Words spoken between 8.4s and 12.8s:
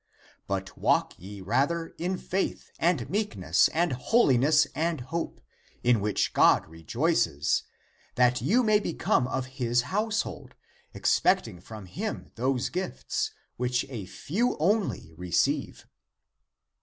you may become of his household, expecting from him those